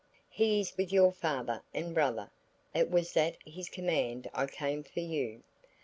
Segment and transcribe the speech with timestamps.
[0.31, 2.31] "He is with your father and brother.
[2.73, 5.43] It was at his command I came for you."